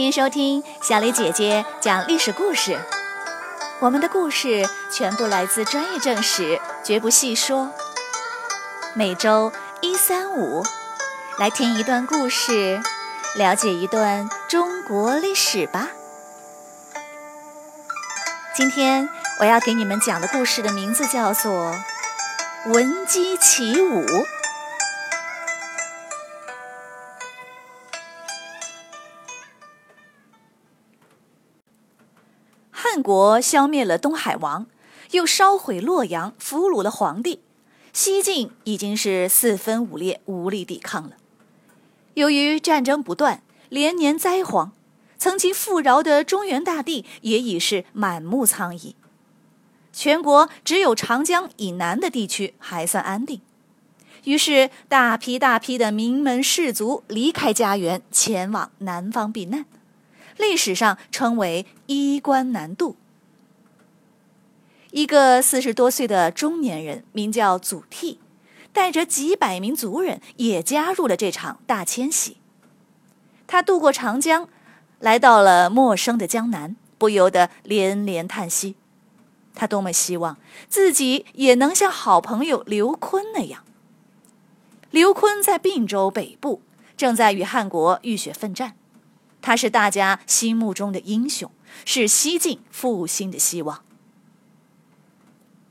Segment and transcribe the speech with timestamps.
[0.00, 2.80] 欢迎收听小雷姐姐讲历史故事。
[3.80, 7.70] 我们的故事全部来自专业正史，绝不细说。
[8.94, 9.52] 每周
[9.82, 10.64] 一、三、五，
[11.38, 12.80] 来听一段故事，
[13.34, 15.88] 了解一段中国历史吧。
[18.56, 19.06] 今天
[19.38, 21.76] 我要给你们讲的故事的名字叫做
[22.72, 24.00] 《闻鸡起舞》。
[33.02, 34.66] 国消灭了东海王，
[35.10, 37.40] 又烧毁洛阳，俘虏了皇帝，
[37.92, 41.16] 西晋已经是四分五裂，无力抵抗了。
[42.14, 44.72] 由于战争不断，连年灾荒，
[45.18, 48.96] 曾经富饶的中原大地也已是满目苍夷。
[49.92, 53.40] 全国只有长江以南的地区还算安定，
[54.24, 59.64] 于是大批大批的名门士族离开家园，前往南方避难。
[60.40, 62.96] 历史上称为“衣冠南渡”。
[64.90, 68.16] 一个四十多岁的中年人，名叫祖逖，
[68.72, 72.38] 带着几百名族人也加入了这场大迁徙。
[73.46, 74.48] 他渡过长江，
[74.98, 78.74] 来到了陌生的江南，不由得连连叹息。
[79.54, 83.64] 他多么希望自己也能像好朋友刘琨那样。
[84.90, 86.62] 刘琨在并州北部，
[86.96, 88.74] 正在与汉国浴血奋战。
[89.42, 91.50] 他是大家心目中的英雄，
[91.84, 93.82] 是西晋复兴的希望。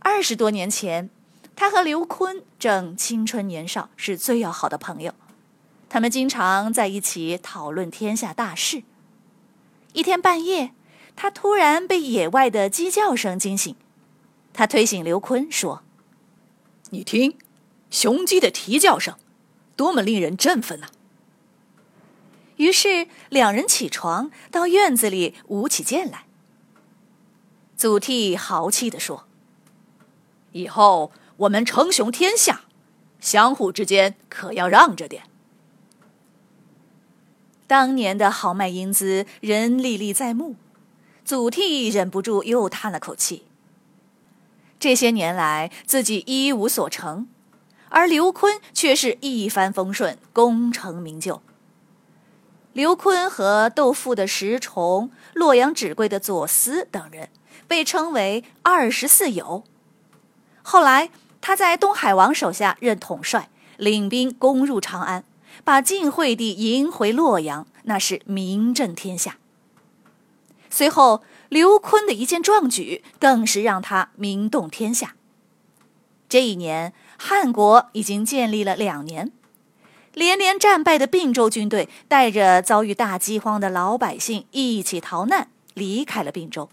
[0.00, 1.10] 二十多年前，
[1.54, 5.14] 他和刘琨正青春年少，是最要好的朋友。
[5.88, 8.82] 他们经常在一起讨论天下大事。
[9.92, 10.72] 一天半夜，
[11.14, 13.76] 他突然被野外的鸡叫声惊醒。
[14.54, 15.82] 他推醒刘琨说
[16.90, 17.36] ：“你听，
[17.90, 19.16] 雄鸡的啼叫声，
[19.76, 20.90] 多么令人振奋啊！”
[22.62, 26.26] 于是两人起床，到院子里舞起剑来。
[27.76, 29.26] 祖逖豪气地说
[30.52, 32.60] ：“以后我们称雄天下，
[33.18, 35.24] 相互之间可要让着点。”
[37.66, 40.54] 当年的豪迈英姿仍历历在目，
[41.24, 43.42] 祖逖忍不住又叹了口气。
[44.78, 47.26] 这些年来，自己一无所成，
[47.88, 51.42] 而刘琨却是一帆风顺，功成名就。
[52.72, 57.28] 刘琨和窦父的石崇、洛阳纸贵的左思等人，
[57.68, 59.64] 被称为二十四友。
[60.62, 61.10] 后来，
[61.40, 65.24] 他在东海王手下任统帅，领兵攻入长安，
[65.64, 69.36] 把晋惠帝迎回洛阳，那是名震天下。
[70.70, 75.14] 随后，刘琨的一件壮举，更是让他名动天下。
[76.26, 79.32] 这一年，汉国已经建立了两年。
[80.14, 86.68] 连连战败的并州军队带着遭遇大饥荒的老百姓一起逃难，离开了并州。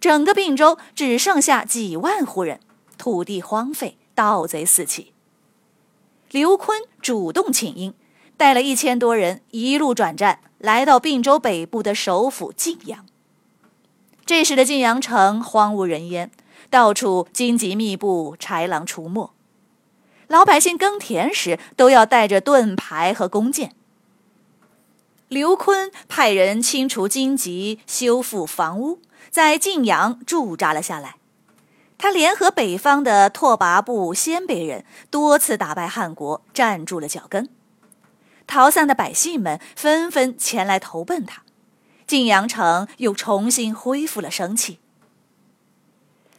[0.00, 2.60] 整个并州只剩下几万户人，
[2.96, 5.12] 土地荒废，盗贼四起。
[6.30, 7.94] 刘琨主动请缨，
[8.36, 13.06] 带了一千多人一路转战，来到并州北部的首府晋阳。
[14.26, 16.30] 这时的晋阳城荒无人烟，
[16.68, 19.32] 到处荆棘密布，豺狼出没。
[20.28, 23.74] 老百姓耕田时都要带着盾牌和弓箭。
[25.28, 29.00] 刘琨派人清除荆棘，修复房屋，
[29.30, 31.16] 在晋阳驻扎了下来。
[31.98, 37.48] 他联合北方的拓跋部、鲜卑人，多次打败汉国，站住了脚跟。
[38.46, 41.42] 逃散的百姓们纷纷前来投奔他，
[42.06, 44.78] 晋阳城又重新恢复了生气。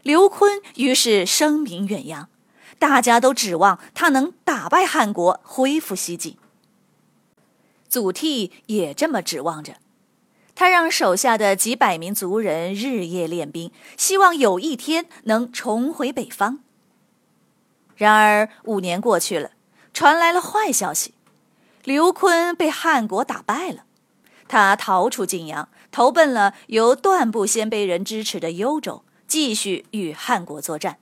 [0.02, 2.30] 刘琨于是声名远扬。
[2.80, 6.38] 大家都指望他能打败汉国，恢复西晋。
[7.90, 9.76] 祖逖也这么指望着，
[10.56, 16.60] 他让手下的几百名族人日夜练兵，希望有一天能重回北方。
[17.98, 19.52] 然而五年过去了，
[19.94, 21.14] 传来了坏消息：
[21.84, 23.84] 刘琨被汉国打败了。
[24.48, 30.98] 他逃出晋阳，投奔了由段部鲜卑人支持的幽州，继续与汉国作战。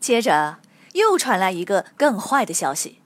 [0.00, 0.58] 接着
[0.94, 3.00] 又传来一个更坏的消息：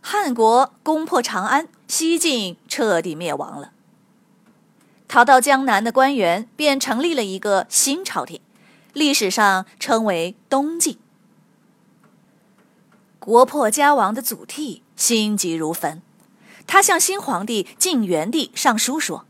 [0.00, 3.72] 汉国攻破长安，西晋彻底灭亡了。
[5.06, 8.40] 逃到江南的官员便成立了一个新朝廷，
[8.92, 10.98] 历史上称为东晋。
[13.18, 16.00] 国破家亡的祖逖心急如焚，
[16.66, 19.26] 他向新皇帝晋元帝上书说：“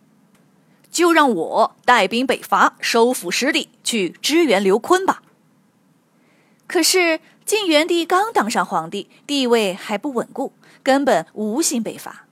[0.91, 5.23] 就让我带兵北伐，收复失地，去支援刘琨吧。”
[6.67, 10.53] 可是晋元帝刚当上皇帝，地位还不稳固，
[10.83, 12.27] 根本无心北伐。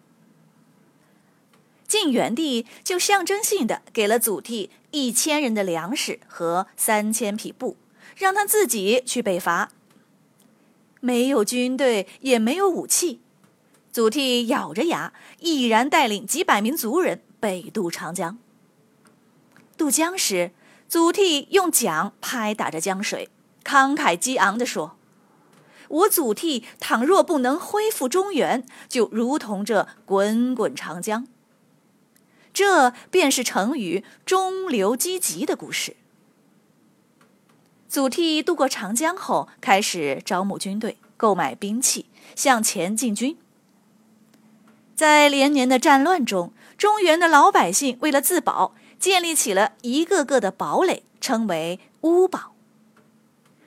[1.86, 7.76] 晋元帝就象征性的给了祖逖一千人的粮食和三千匹布，
[8.16, 9.70] 让他自己去北伐。
[11.00, 13.20] 没有军队，也没有武器，
[13.92, 18.38] 祖逖咬着牙，毅然带领几百名族人北渡长江。
[19.76, 20.50] 渡江时，
[20.88, 23.28] 祖逖用桨拍打着江水，
[23.64, 24.96] 慷慨激昂地说
[25.88, 31.26] ：“我祖逖倘若不能恢复中原，就如同这滚滚长江。”
[32.52, 35.96] 这便是成语“中流击楫”的故事。
[37.88, 42.06] 祖逖渡过长江后，开始招募军队，购买兵器，
[42.37, 43.37] 向前进军。
[44.94, 52.54] 在连年的战乱中，中原的老百姓为了自保，建立起了一个个的堡垒，称为乌堡。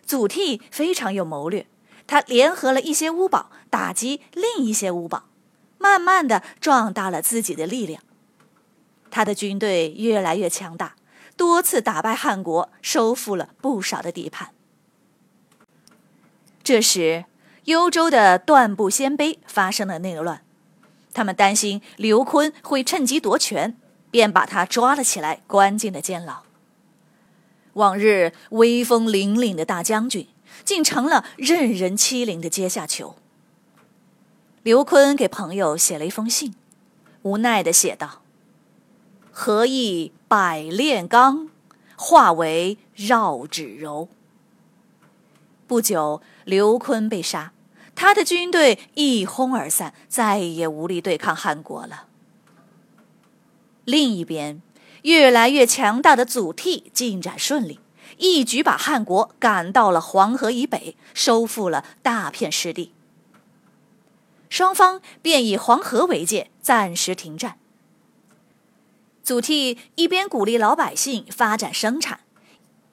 [0.08, 1.68] 祖逖非常有谋略，
[2.08, 5.26] 他联合了一些屋堡，打击另一些屋堡，
[5.78, 8.02] 慢慢的壮大了自己的力量。
[9.12, 10.96] 他的军队越来越强大，
[11.36, 14.52] 多次打败汉国，收复了不少的地盘。
[16.64, 17.26] 这时，
[17.66, 20.42] 幽州的段部鲜卑发生了内乱，
[21.14, 23.78] 他们担心刘琨会趁机夺权，
[24.10, 26.47] 便把他抓了起来，关进了监牢。
[27.78, 30.28] 往日威风凛凛的大将军，
[30.66, 33.16] 竟成了任人欺凌的阶下囚。
[34.64, 36.54] 刘琨给朋友写了一封信，
[37.22, 38.22] 无奈地写道。
[39.32, 41.50] 何以百炼钢，
[41.96, 44.10] 化为绕指柔？
[45.68, 47.54] 不久，刘琨被杀，
[47.94, 52.08] 他的军队一哄而散，再也无力对抗汉国了。
[53.86, 54.62] 另一边，
[55.04, 57.80] 越来越强大的祖逖进展顺利，
[58.18, 62.94] 一举把汉国赶到了黄河以北，收复了大片失地。
[64.50, 67.58] 双方便以黄河为界，暂时停战。
[69.24, 72.22] 祖逖一边鼓励老百姓发展生产，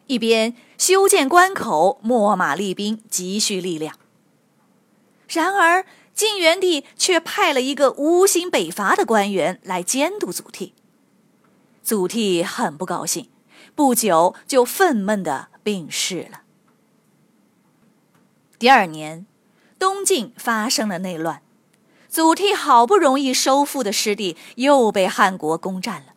[0.08, 3.96] 一边修建关口、秣马厉兵、积蓄力量。
[5.28, 10.72] 然而，晋元帝却派了一个无心北伐的官员来监督祖逖。
[11.84, 13.28] 祖逖很不高兴，
[13.75, 16.40] 不久就愤懑的病逝了。
[18.58, 19.26] 第二年，
[19.78, 21.42] 东晋发生了内乱，
[22.08, 26.14] 祖逖好不容易收复的失地又被汉国攻占了。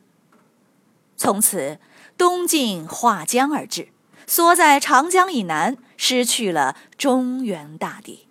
[1.18, 1.80] 从此，
[2.18, 3.90] 东晋划江而治，
[4.26, 8.27] 缩在长江以南，失去了中原大地。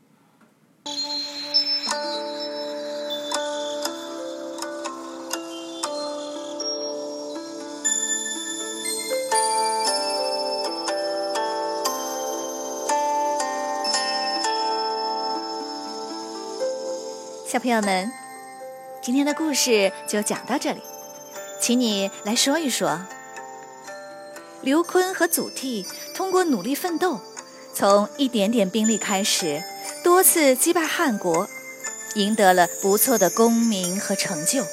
[17.49, 18.11] 小朋友们，
[19.01, 20.83] 今天的故事就讲到这里。
[21.61, 23.07] 请你来说一说，
[24.63, 27.21] 刘琨和祖逖通过努力奋斗，
[27.73, 29.63] 从一点点兵力开始，
[30.03, 31.49] 多次击败汉国，
[32.17, 34.65] 赢得了不错的功名和成就。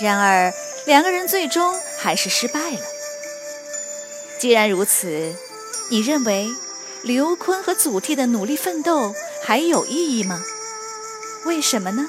[0.00, 0.54] 然而，
[0.86, 2.80] 两个人最终还是失败了。
[4.38, 5.34] 既然如此，
[5.90, 6.48] 你认为
[7.02, 9.14] 刘琨和祖逖的努力奋斗
[9.44, 10.42] 还有意义吗？
[11.46, 12.08] 为什么呢？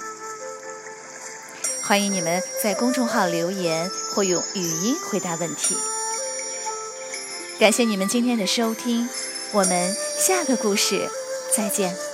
[1.83, 5.77] 欢迎你们在公众号留言或用语音回答问题。
[7.59, 9.07] 感谢你们今天的收听，
[9.51, 11.07] 我们下个故事
[11.55, 12.06] 再见。